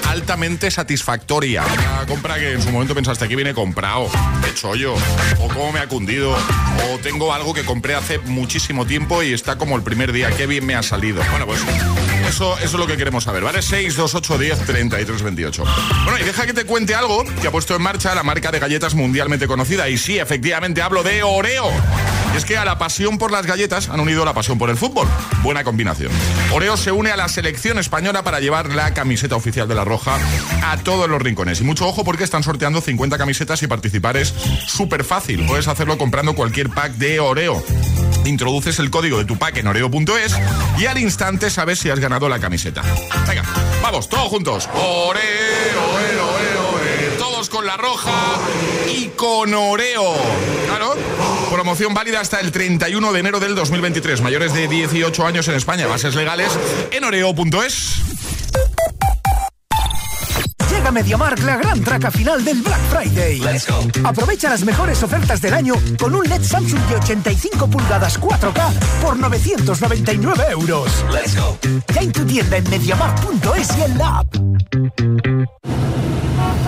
altamente 0.08 0.70
satisfactoria. 0.70 1.64
Compra 2.06 2.34
que 2.36 2.52
en 2.52 2.62
su 2.62 2.70
momento 2.70 2.94
pensaste 2.94 3.26
que 3.28 3.36
viene 3.36 3.54
comprado, 3.54 4.08
qué 4.44 4.54
chollo, 4.54 4.94
o 5.40 5.48
cómo 5.48 5.72
me 5.72 5.80
ha 5.80 5.88
cundido, 5.88 6.32
o 6.32 6.98
tengo 6.98 7.32
algo 7.32 7.54
que 7.54 7.64
compré 7.64 7.94
hace 7.94 8.18
muchísimo 8.18 8.86
tiempo 8.86 9.22
y 9.22 9.32
está 9.32 9.53
como 9.56 9.76
el 9.76 9.82
primer 9.82 10.12
día, 10.12 10.30
qué 10.30 10.46
bien 10.46 10.66
me 10.66 10.74
ha 10.74 10.82
salido. 10.82 11.22
Bueno, 11.30 11.46
pues 11.46 11.60
eso, 12.28 12.56
eso 12.58 12.64
es 12.64 12.72
lo 12.72 12.86
que 12.86 12.96
queremos 12.96 13.24
saber, 13.24 13.42
¿vale? 13.42 13.62
628 13.62 14.38
10 14.38 14.66
33 14.66 15.22
28. 15.22 15.64
Bueno, 16.04 16.18
y 16.18 16.24
deja 16.24 16.46
que 16.46 16.52
te 16.52 16.64
cuente 16.64 16.94
algo 16.94 17.24
que 17.40 17.48
ha 17.48 17.50
puesto 17.50 17.74
en 17.76 17.82
marcha 17.82 18.14
la 18.14 18.22
marca 18.22 18.50
de 18.50 18.58
galletas 18.58 18.94
mundialmente 18.94 19.46
conocida. 19.46 19.88
Y 19.88 19.98
sí, 19.98 20.18
efectivamente 20.18 20.82
hablo 20.82 21.02
de 21.02 21.22
Oreo. 21.22 21.70
Es 22.36 22.44
que 22.44 22.56
a 22.56 22.64
la 22.64 22.78
pasión 22.78 23.16
por 23.16 23.30
las 23.30 23.46
galletas 23.46 23.88
han 23.88 24.00
unido 24.00 24.24
la 24.24 24.34
pasión 24.34 24.58
por 24.58 24.68
el 24.68 24.76
fútbol. 24.76 25.06
Buena 25.42 25.62
combinación. 25.62 26.10
Oreo 26.52 26.76
se 26.76 26.90
une 26.90 27.10
a 27.10 27.16
la 27.16 27.28
selección 27.28 27.78
española 27.78 28.24
para 28.24 28.40
llevar 28.40 28.70
la 28.70 28.92
camiseta 28.92 29.36
oficial 29.36 29.68
de 29.68 29.74
la 29.76 29.84
Roja 29.84 30.18
a 30.64 30.76
todos 30.78 31.08
los 31.08 31.22
rincones. 31.22 31.60
Y 31.60 31.64
mucho 31.64 31.86
ojo 31.86 32.04
porque 32.04 32.24
están 32.24 32.42
sorteando 32.42 32.80
50 32.80 33.16
camisetas 33.18 33.62
y 33.62 33.68
participar 33.68 34.16
es 34.16 34.34
súper 34.66 35.04
fácil. 35.04 35.46
Puedes 35.46 35.68
hacerlo 35.68 35.96
comprando 35.96 36.34
cualquier 36.34 36.70
pack 36.70 36.94
de 36.94 37.20
Oreo. 37.20 37.62
Introduces 38.24 38.78
el 38.78 38.90
código 38.90 39.18
de 39.18 39.26
tu 39.26 39.36
pack 39.36 39.58
en 39.58 39.68
oreo.es 39.68 40.34
y 40.78 40.86
al 40.86 40.98
instante 40.98 41.50
sabes 41.50 41.78
si 41.78 41.90
has 41.90 42.00
ganado 42.00 42.28
la 42.28 42.40
camiseta. 42.40 42.82
Venga, 43.28 43.44
vamos, 43.82 44.08
todos 44.08 44.28
juntos. 44.28 44.68
Oreo, 44.74 45.14
Oreo, 45.94 46.34
Oreo. 46.34 46.93
Con 47.50 47.66
la 47.66 47.76
roja 47.76 48.10
y 48.88 49.08
con 49.08 49.52
Oreo. 49.54 50.14
Claro. 50.68 50.94
Promoción 51.50 51.92
válida 51.92 52.20
hasta 52.20 52.40
el 52.40 52.50
31 52.50 53.12
de 53.12 53.20
enero 53.20 53.38
del 53.38 53.54
2023. 53.54 54.22
Mayores 54.22 54.54
de 54.54 54.66
18 54.66 55.26
años 55.26 55.46
en 55.48 55.54
España. 55.54 55.86
Bases 55.86 56.14
legales 56.14 56.52
en 56.90 57.04
oreo.es. 57.04 58.00
Llega 60.70 60.90
MediaMark 60.90 61.40
la 61.40 61.56
gran 61.56 61.84
traca 61.84 62.10
final 62.10 62.44
del 62.44 62.62
Black 62.62 62.80
Friday. 62.90 63.42
Aprovecha 64.04 64.48
las 64.50 64.64
mejores 64.64 65.02
ofertas 65.02 65.40
del 65.40 65.54
año 65.54 65.74
con 65.98 66.14
un 66.14 66.24
LED 66.24 66.42
Samsung 66.42 66.80
de 66.88 66.96
85 66.96 67.68
pulgadas 67.68 68.20
4K 68.20 68.72
por 69.02 69.18
999 69.18 70.44
euros. 70.50 71.04
Ya 71.94 72.00
en 72.00 72.12
tu 72.12 72.24
tienda 72.24 72.56
en 72.56 72.70
MediaMark.es 72.70 73.78
y 73.78 73.82
en 73.82 73.98
la 73.98 74.18
app. 74.18 74.34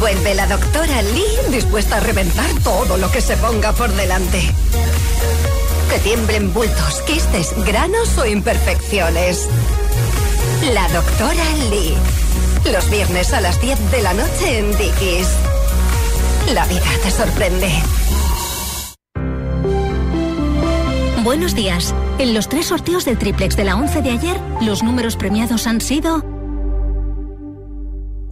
Vuelve 0.00 0.34
la 0.34 0.46
doctora 0.46 1.02
Lee 1.02 1.50
dispuesta 1.50 1.98
a 1.98 2.00
reventar 2.00 2.46
todo 2.64 2.96
lo 2.96 3.10
que 3.10 3.20
se 3.20 3.36
ponga 3.36 3.72
por 3.72 3.92
delante. 3.92 4.40
Que 5.90 5.98
tiemblen 6.00 6.52
bultos, 6.52 7.02
quistes, 7.06 7.54
granos 7.64 8.16
o 8.18 8.26
imperfecciones. 8.26 9.48
La 10.72 10.88
doctora 10.88 11.44
Lee. 11.70 11.94
Los 12.72 12.90
viernes 12.90 13.32
a 13.32 13.40
las 13.40 13.60
10 13.60 13.90
de 13.90 14.02
la 14.02 14.14
noche 14.14 14.58
en 14.58 14.70
Dickies. 14.76 15.28
La 16.52 16.64
vida 16.66 16.82
te 17.02 17.10
sorprende. 17.10 17.70
Buenos 21.22 21.54
días. 21.54 21.94
En 22.18 22.34
los 22.34 22.48
tres 22.48 22.66
sorteos 22.66 23.04
del 23.04 23.18
triplex 23.18 23.56
de 23.56 23.64
la 23.64 23.76
11 23.76 24.02
de 24.02 24.10
ayer, 24.10 24.40
los 24.60 24.82
números 24.82 25.16
premiados 25.16 25.66
han 25.66 25.80
sido 25.80 26.31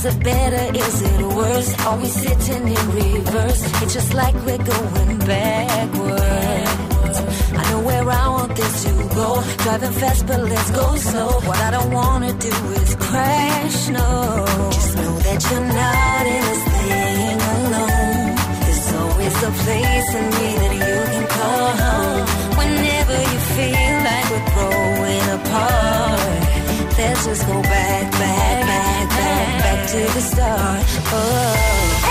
Is 0.00 0.06
it 0.06 0.24
better? 0.24 0.78
Is 0.78 1.02
it 1.02 1.22
worse? 1.36 1.74
Are 1.84 1.98
we 1.98 2.06
sitting 2.06 2.68
in 2.68 2.90
reverse? 2.90 3.82
It's 3.82 3.92
just 3.92 4.14
like 4.14 4.34
we're 4.46 4.56
going 4.56 5.18
backwards. 5.18 7.18
I 7.60 7.70
know 7.70 7.80
where 7.84 8.08
I 8.08 8.28
want 8.28 8.56
this 8.56 8.84
to 8.84 8.92
go. 9.14 9.42
Driving 9.58 9.92
fast, 10.00 10.26
but 10.26 10.40
let's 10.40 10.70
go 10.70 10.96
slow. 10.96 11.28
What 11.48 11.60
I 11.60 11.70
don't 11.72 11.92
wanna 11.92 12.32
do 12.32 12.48
is 12.80 12.94
crash, 12.94 13.88
no. 13.90 14.46
Just 14.72 14.96
know 14.96 15.18
that 15.26 15.50
you're 15.50 15.68
not 15.80 16.24
in 16.34 16.42
this 16.48 16.62
thing 16.72 17.38
alone. 17.52 18.36
There's 18.64 18.88
always 19.00 19.36
a 19.50 19.52
place 19.64 20.10
in 20.20 20.26
me 20.36 20.48
that 20.62 20.74
you 20.80 20.96
can 21.12 21.26
call 21.36 21.68
home. 21.84 22.24
Whenever 22.56 23.16
you 23.32 23.38
feel 23.52 23.96
like 24.08 24.26
we're 24.32 24.48
growing 24.54 25.26
apart, 25.38 26.59
let's 27.00 27.24
just 27.24 27.46
go 27.46 27.62
back, 27.62 28.12
back, 28.12 28.66
back, 28.66 29.08
back, 29.08 29.62
back 29.62 29.88
to 29.88 29.98
the 30.14 30.20
start. 30.20 30.84
Oh. 31.12 31.54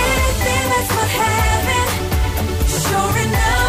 Anything 0.06 0.64
that's 0.72 0.92
worth 0.96 1.16
having, 1.24 1.90
sure 2.84 3.16
enough 3.28 3.69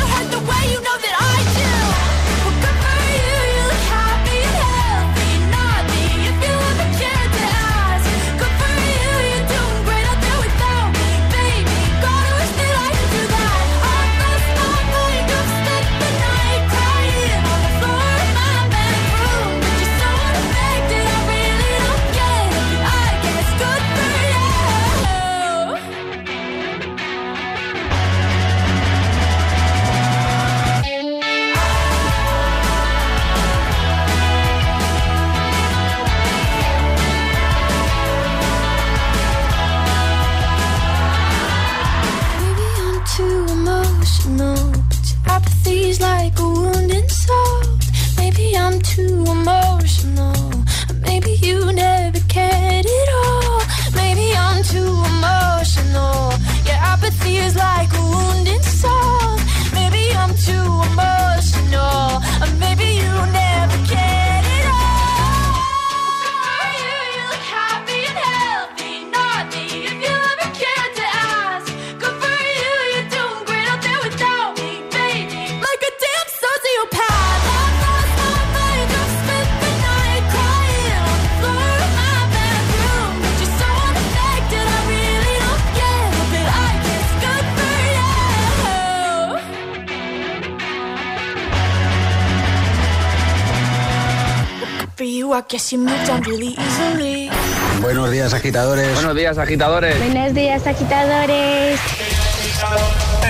Buenos 97.81 98.09
días, 98.11 98.33
agitadores. 98.33 98.93
Buenos 98.93 99.15
días, 99.15 99.37
agitadores. 99.37 99.97
Buenos 99.97 100.33
días, 100.33 100.65
agitadores. 100.65 101.79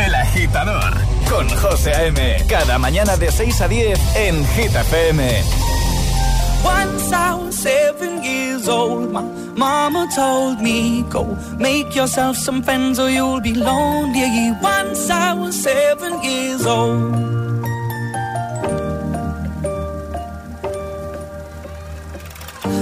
El 0.05 0.15
Agitador 0.15 0.93
con 1.29 1.49
José 1.49 1.93
A.M. 1.95 2.45
Cada 2.47 2.77
mañana 2.77 3.17
de 3.17 3.31
6 3.31 3.61
a 3.61 3.67
10 3.67 4.15
en 4.15 4.45
Hit 4.47 4.75
FM. 4.75 5.43
Once 6.63 7.11
I 7.11 7.33
was 7.33 7.55
seven 7.55 8.23
years 8.23 8.67
old, 8.67 9.11
my 9.11 9.23
mama 9.55 10.07
told 10.15 10.61
me, 10.61 11.03
Go 11.09 11.25
make 11.57 11.95
yourself 11.95 12.37
some 12.37 12.61
friends 12.61 12.99
or 12.99 13.09
you'll 13.09 13.41
be 13.41 13.55
lonely. 13.55 14.51
Once 14.61 15.09
I 15.09 15.33
was 15.33 15.55
seven 15.55 16.21
years 16.21 16.65
old. 16.67 17.40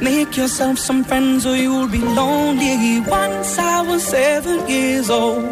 make 0.00 0.36
yourself 0.36 0.78
some 0.78 1.04
friends 1.04 1.46
or 1.46 1.56
you'll 1.56 1.88
be 1.88 1.98
lonely. 1.98 3.00
Once 3.00 3.58
I 3.58 3.82
was 3.82 4.02
seven 4.02 4.68
years 4.68 5.10
old. 5.10 5.44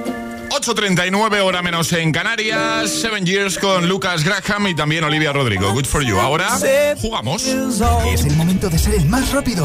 8.39 0.51 1.41
hora 1.41 1.63
menos 1.63 1.93
en 1.93 2.13
Canarias, 2.13 2.89
Seven 2.89 3.27
Years 3.27 3.59
con 3.59 3.89
Lucas 3.89 4.23
Graham 4.23 4.69
y 4.69 4.75
también 4.75 5.03
Olivia 5.03 5.33
Rodrigo. 5.33 5.73
Good 5.73 5.87
for 5.87 6.03
you. 6.03 6.19
Ahora 6.19 6.49
jugamos. 7.01 7.45
Es 7.45 8.25
el 8.25 8.37
momento 8.37 8.71
de 8.71 8.79
ser 8.79 8.95
el 8.95 9.07
más 9.07 9.33
rápido. 9.33 9.65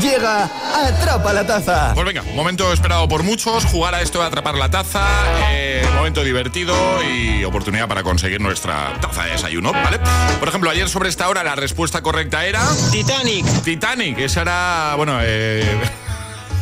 Llega 0.00 0.50
Atrapa 0.74 1.32
la 1.32 1.46
Taza. 1.46 1.92
Pues 1.94 2.06
venga, 2.06 2.22
momento 2.34 2.72
esperado 2.72 3.08
por 3.08 3.22
muchos, 3.22 3.64
jugar 3.64 3.94
a 3.94 4.02
esto 4.02 4.20
de 4.20 4.26
atrapar 4.26 4.54
la 4.56 4.70
taza, 4.70 5.06
eh, 5.50 5.86
momento 5.94 6.22
divertido 6.24 6.74
y 7.02 7.44
oportunidad 7.44 7.88
para 7.88 8.02
conseguir 8.02 8.40
nuestra 8.40 8.92
taza 9.00 9.24
de 9.24 9.32
desayuno, 9.32 9.72
¿vale? 9.72 10.00
Por 10.38 10.48
ejemplo, 10.48 10.70
ayer 10.70 10.88
sobre 10.88 11.08
esta 11.08 11.28
hora 11.28 11.44
la 11.44 11.54
respuesta 11.54 12.02
correcta 12.02 12.44
era... 12.44 12.62
Titanic. 12.90 13.46
Titanic, 13.62 14.18
esa 14.18 14.42
era, 14.42 14.94
bueno, 14.96 15.18
eh... 15.22 16.03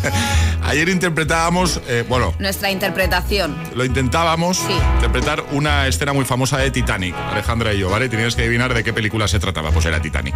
Ayer 0.64 0.88
interpretábamos, 0.88 1.80
eh, 1.88 2.04
bueno, 2.08 2.34
Nuestra 2.38 2.70
interpretación. 2.70 3.56
lo 3.74 3.84
intentábamos 3.84 4.58
Sí. 4.58 4.72
interpretar 4.96 5.44
una 5.52 5.86
escena 5.86 6.12
muy 6.12 6.24
famosa 6.24 6.58
de 6.58 6.70
Titanic, 6.70 7.14
Alejandra 7.16 7.72
y 7.74 7.78
yo, 7.80 7.90
¿vale? 7.90 8.08
Tenías 8.08 8.34
que 8.36 8.42
adivinar 8.42 8.72
de 8.74 8.84
qué 8.84 8.92
película 8.92 9.26
se 9.28 9.38
trataba, 9.38 9.70
pues 9.70 9.86
era 9.86 10.00
Titanic. 10.00 10.34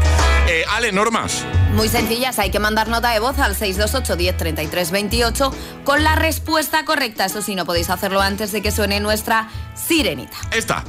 Eh, 0.48 0.64
Ale, 0.74 0.92
normas. 0.92 1.44
Muy 1.74 1.88
sencillas, 1.88 2.38
hay 2.38 2.50
que 2.50 2.58
mandar 2.58 2.88
nota 2.88 3.10
de 3.10 3.20
voz 3.20 3.38
al 3.38 3.54
628 3.54 4.16
10 4.16 4.36
33 4.36 4.90
28 4.90 5.52
con 5.84 6.02
la 6.04 6.14
respuesta 6.16 6.84
correcta. 6.84 7.24
Eso 7.26 7.42
sí, 7.42 7.54
no 7.54 7.64
podéis 7.64 7.90
hacerlo 7.90 8.20
antes 8.20 8.52
de 8.52 8.62
que 8.62 8.70
suene 8.72 9.00
nuestra 9.00 9.48
sirenita. 9.74 10.36
Esta. 10.50 10.84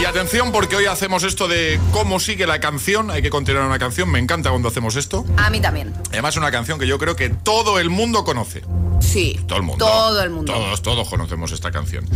Y 0.00 0.06
atención 0.06 0.50
porque 0.50 0.74
hoy 0.74 0.86
hacemos 0.86 1.22
esto 1.22 1.46
de 1.46 1.78
cómo 1.92 2.18
sigue 2.18 2.46
la 2.46 2.58
canción. 2.58 3.10
Hay 3.10 3.22
que 3.22 3.30
continuar 3.30 3.64
una 3.64 3.78
canción. 3.78 4.10
Me 4.10 4.18
encanta 4.18 4.50
cuando 4.50 4.68
hacemos 4.68 4.96
esto. 4.96 5.24
A 5.36 5.50
mí 5.50 5.60
también. 5.60 5.94
Además, 6.10 6.36
una 6.36 6.50
canción 6.50 6.80
que 6.80 6.86
yo 6.88 6.98
creo 6.98 7.14
que 7.14 7.30
todo 7.30 7.78
el 7.78 7.90
mundo 7.90 8.24
conoce. 8.24 8.62
Sí. 9.00 9.38
Todo 9.46 9.58
el 9.58 9.64
mundo. 9.64 9.84
Todo 9.84 10.22
el 10.22 10.30
mundo. 10.30 10.52
Todos, 10.52 10.82
todos 10.82 11.08
conocemos 11.08 11.52
esta 11.52 11.70
canción. 11.70 12.06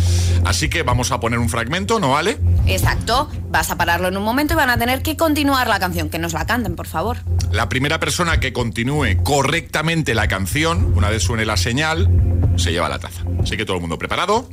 Así 0.45 0.69
que 0.69 0.83
vamos 0.83 1.13
a 1.13 1.21
poner 1.21 1.39
un 1.39 1.49
fragmento, 1.49 2.01
¿no, 2.01 2.17
Ale? 2.17 2.41
Exacto. 2.67 3.31
Vas 3.49 3.71
a 3.71 3.77
pararlo 3.77 4.09
en 4.09 4.17
un 4.17 4.25
momento 4.25 4.55
y 4.55 4.57
van 4.57 4.71
a 4.71 4.79
tener 4.79 5.03
que 5.03 5.17
continuar 5.17 5.69
la 5.69 5.79
canción. 5.79 6.11
Que 6.11 6.19
nos 6.19 6.33
la 6.33 6.47
canten, 6.47 6.75
por 6.75 6.89
favor. 6.89 7.19
La 7.53 7.69
primera 7.69 8.01
persona 8.01 8.41
que 8.41 8.53
continúe 8.53 9.23
correctamente 9.23 10.15
la 10.15 10.27
canción, 10.27 10.93
una 10.97 11.11
vez 11.11 11.23
suene 11.23 11.47
la 11.47 11.57
señal, 11.57 12.11
se 12.57 12.73
lleva 12.73 12.89
la 12.89 12.99
taza. 12.99 13.23
Así 13.41 13.57
que 13.57 13.65
todo 13.65 13.77
el 13.77 13.83
mundo 13.83 13.99
preparado. 13.99 14.49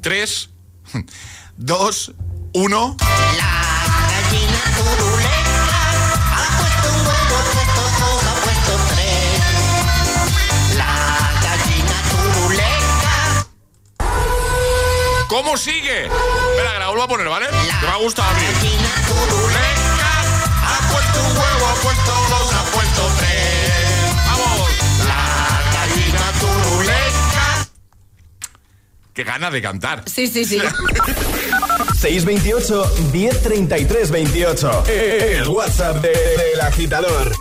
Tres, 0.00 0.50
dos, 1.56 2.12
uno. 2.54 2.96
Gallina 2.96 4.62
turuleca 4.76 5.66
ha 6.30 6.46
puesto 6.58 6.88
un 6.88 7.00
huevo, 7.06 7.34
ha 7.36 7.44
puesto 7.52 7.82
dos, 8.00 8.22
ha 8.24 8.34
puesto 8.44 8.72
tres. 8.94 9.42
La 10.76 10.94
gallina 11.42 11.98
turuleca. 12.10 13.16
¿Cómo 15.28 15.56
sigue? 15.56 16.06
Espera, 16.06 16.72
que 16.72 16.78
la 16.78 16.86
vuelvo 16.88 17.02
a 17.02 17.08
poner, 17.08 17.28
¿vale? 17.28 17.46
Que 17.46 17.86
me 17.86 17.92
ha 17.92 17.96
gustado 17.96 18.30
a 18.30 18.34
mí. 18.34 18.40
Gallina 18.44 18.94
turuleca 19.08 20.12
Ha 20.62 20.78
puesto 20.92 21.18
un 21.20 21.36
huevo, 21.36 21.66
ha 21.66 21.74
puesto 21.74 22.12
dos, 22.30 22.54
ha 22.54 22.64
puesto 22.72 23.02
tres. 23.18 24.14
¡Vamos! 24.26 24.70
La 25.06 25.24
gallina 25.74 26.32
turuleca. 26.40 27.66
¡Qué 29.12 29.24
gana 29.24 29.50
de 29.50 29.60
cantar! 29.60 30.04
Sí, 30.06 30.28
sí, 30.28 30.44
sí. 30.44 30.60
628 32.04 32.84
1033 33.12 34.10
28. 34.10 34.84
El 34.88 35.48
WhatsApp 35.48 36.02
de- 36.02 36.08
del 36.10 36.60
agitador. 36.60 37.32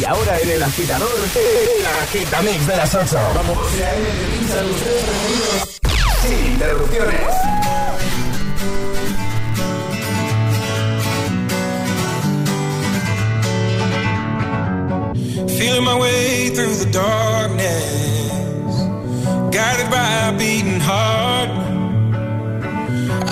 Y 0.00 0.04
ahora 0.04 0.40
en 0.40 0.50
el 0.50 0.62
agitador, 0.64 1.08
el 1.36 1.86
agitamix 2.02 2.66
de 2.66 2.76
las 2.76 2.92
8. 2.92 3.16
Vamos. 3.36 3.56
Sin 6.26 6.46
interrupciones. 6.54 7.20
Feeling 15.58 15.84
my 15.84 15.98
way 15.98 16.50
through 16.50 16.74
the 16.74 16.90
darkness, 16.90 18.74
guided 19.54 19.90
by 19.90 20.28
a 20.28 20.32
beating 20.38 20.80
heart. 20.80 21.50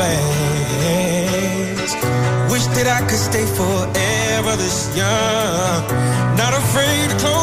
plans. 0.00 1.92
Wish 2.52 2.66
that 2.76 2.88
I 2.98 3.00
could 3.08 3.22
stay 3.30 3.46
forever 3.60 4.52
this 4.56 4.78
young. 4.96 5.82
Not 6.40 6.52
afraid 6.62 7.10
to 7.10 7.16
close. 7.18 7.39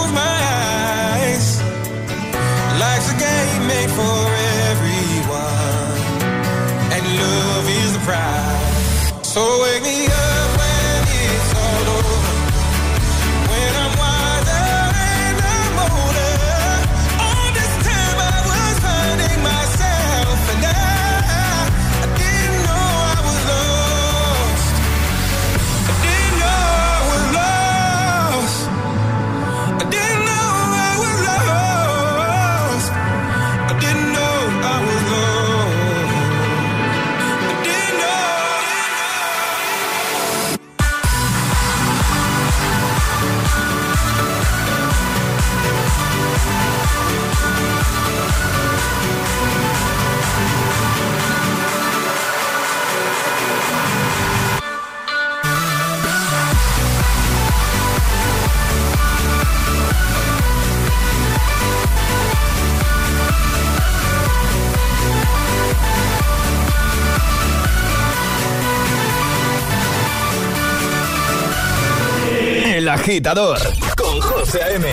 agitador 73.07 73.57
con 73.95 74.19
José 74.19 74.59
M. 74.75 74.85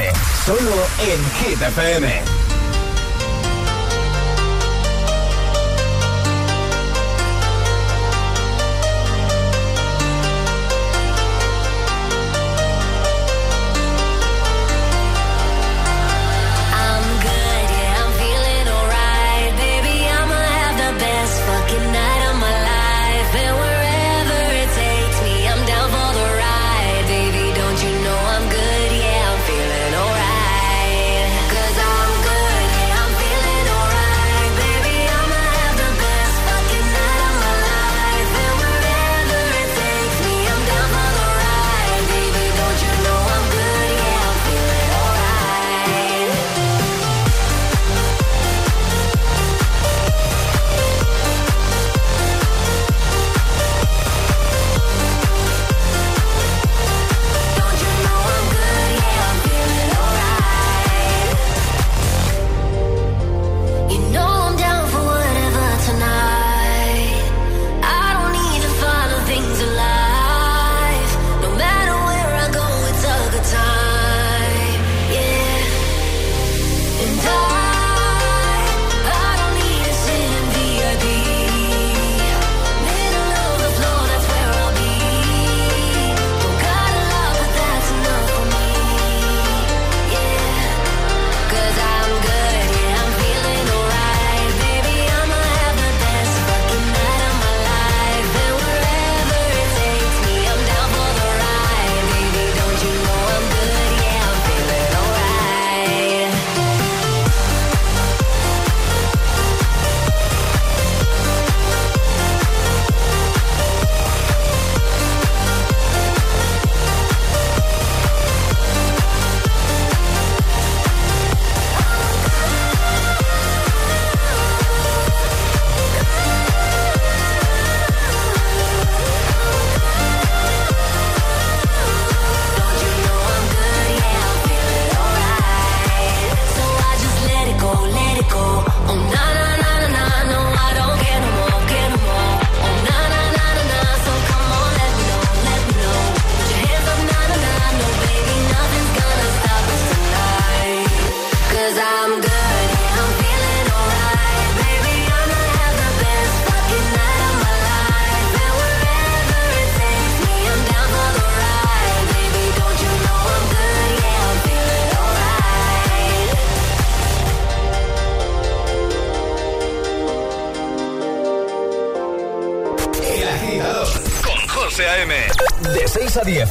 Solo 0.47 0.87
en 1.01 1.49
Hit 1.49 1.61
FM. 1.61 2.44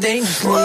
dangerous. 0.00 0.59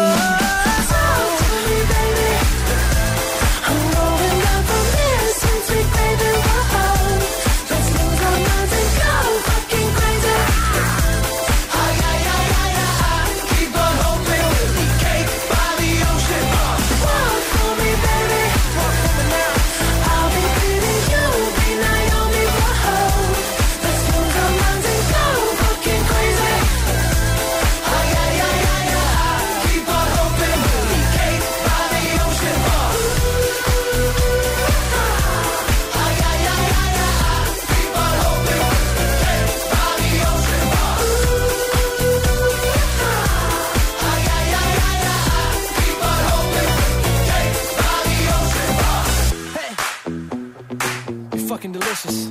Fucking 51.55 51.71
delicious. 51.71 52.27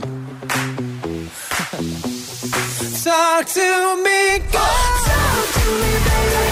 Talk 3.05 3.47
to 3.47 3.97
me, 4.05 4.39
go. 4.53 4.59
Talk 4.61 5.47
to 5.55 5.65
me, 5.81 5.93
baby. 6.05 6.45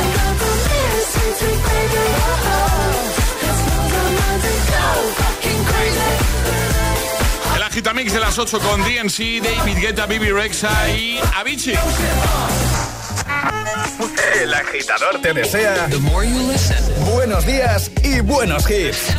I'm 0.00 0.36
go 4.70 5.12
fucking 5.20 5.64
crazy. 5.70 6.12
El 7.56 7.62
agitamix 7.62 8.12
de 8.14 8.20
las 8.20 8.38
8 8.38 8.58
con 8.60 8.80
DNC, 8.82 9.42
David 9.42 9.78
Guetta, 9.82 10.06
Bibi 10.06 10.30
Rexa 10.32 10.88
y 10.96 11.20
Avicii. 11.36 11.78
El 14.40 14.54
agitador 14.54 15.20
te 15.20 15.34
desea 15.34 15.88
buenos 17.12 17.46
días 17.46 17.90
y 18.02 18.20
buenos 18.20 18.70
hits. 18.70 19.14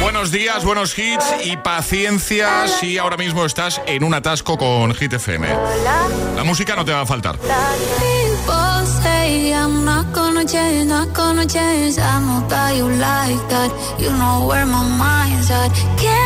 Buenos 0.00 0.30
días, 0.30 0.64
buenos 0.64 0.98
hits 0.98 1.24
y 1.44 1.56
paciencia 1.56 2.66
si 2.68 2.98
ahora 2.98 3.16
mismo 3.16 3.44
estás 3.44 3.80
en 3.86 4.04
un 4.04 4.14
atasco 4.14 4.58
con 4.58 4.94
Hit 4.94 5.12
FM. 5.12 5.48
La 6.34 6.44
música 6.44 6.74
no 6.76 6.84
te 6.84 6.92
va 6.92 7.02
a 7.02 7.06
faltar. 7.06 7.38
People 7.38 8.86
say 9.02 9.52
I'm 9.52 9.84
not 9.84 10.12
gonna 10.12 10.44
change, 10.44 10.86
not 10.86 11.14
gonna 11.14 11.46
change. 11.46 11.98
I 11.98 12.20
know 12.20 12.46
that 12.48 12.76
you 12.76 12.88
like 12.88 13.48
that. 13.48 13.70
You 13.98 14.10
know 14.12 14.46
where 14.46 14.66
my 14.66 14.82
mind's 14.98 15.50
at. 15.50 15.70
Can't 15.98 16.25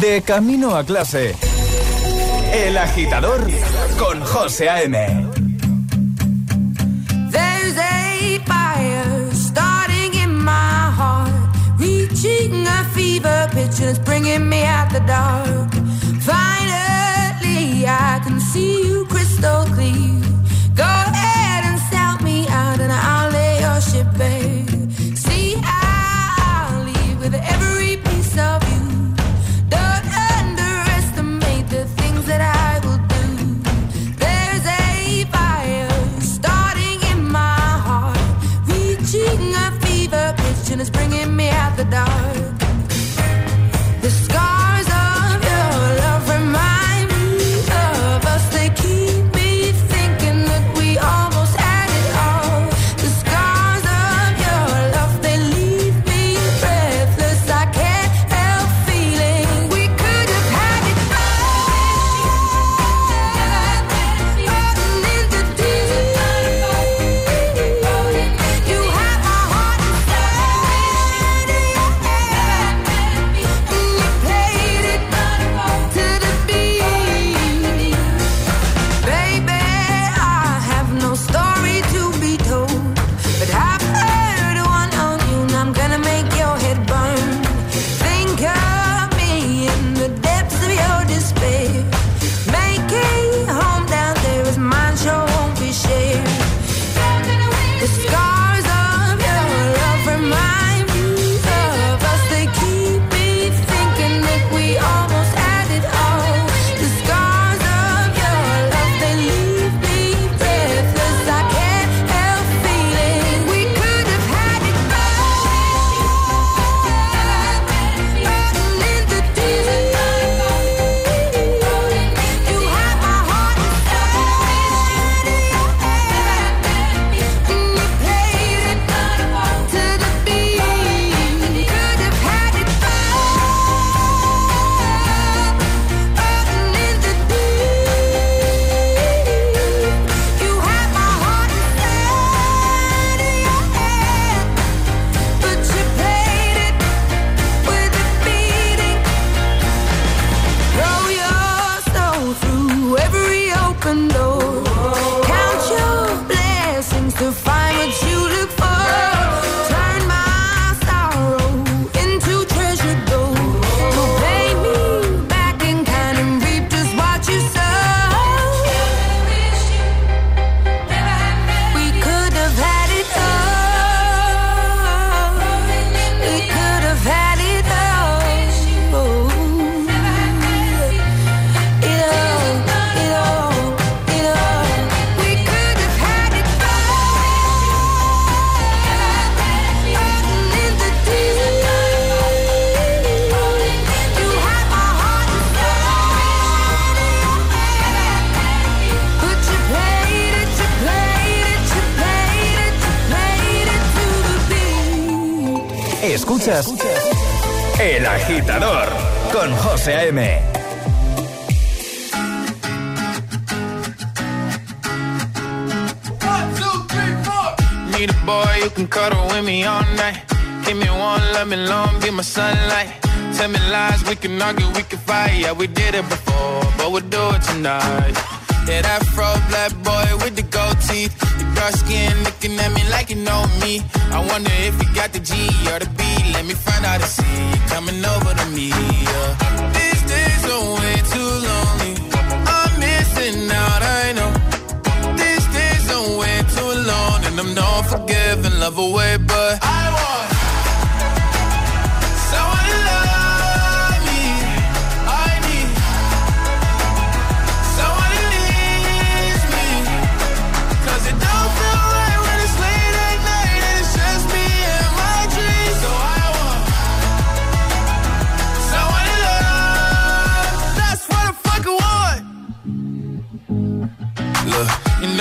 De 0.00 0.22
camino 0.22 0.76
a 0.76 0.84
clase. 0.84 1.34
El 2.52 2.76
agitador 2.76 3.46
con 3.98 4.20
José 4.24 4.68
A.M. 4.68 4.96
There's 7.30 7.76
a 7.76 8.38
fire 8.46 9.30
starting 9.32 10.14
in 10.14 10.34
my 10.34 10.92
heart, 10.96 11.32
reaching 11.78 12.66
a 12.66 12.84
fever 12.94 13.48
pitch, 13.52 13.80
and 13.80 13.90
it's 13.90 13.98
bringing 13.98 14.48
me 14.48 14.64
out 14.64 14.90
the 14.92 15.00
dark. 15.00 15.72
Finally, 16.22 17.86
I 17.86 18.20
can 18.22 18.40
see 18.40 18.86
you 18.86 19.06
crystal 19.06 19.64
clear. 19.74 20.29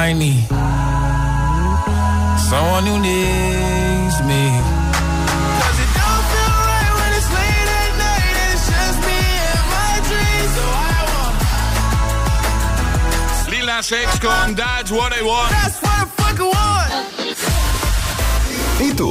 I 0.00 0.12
need 0.12 0.46
someone 2.50 2.84
who 2.86 2.96
needs 3.08 4.16
me. 4.30 4.42
'Cause 5.58 5.78
it 5.84 5.90
don't 5.98 6.24
feel 6.32 6.54
right 6.72 6.92
when 6.98 7.10
it's 7.18 7.30
late 7.38 7.70
at 7.82 7.92
night 8.06 8.34
and 8.42 8.50
it's 8.54 8.66
just 8.74 8.98
me 9.08 9.20
and 9.52 9.64
my 9.76 9.94
dreams. 10.08 10.52
So 10.56 10.64
I 10.94 10.98
want 11.12 11.36
Lila 13.50 13.78
Sex 13.82 14.08
con 14.24 14.54
That's 14.54 14.90
What 14.92 15.10
I 15.12 15.22
Want. 15.30 15.50
That's 15.50 15.78
what 15.82 15.96
I 16.02 16.06
fucking 16.18 16.50
want. 16.56 16.90
¿Y 18.80 18.92
tú? 18.94 19.10